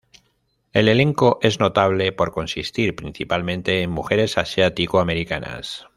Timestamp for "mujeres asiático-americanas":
3.91-5.85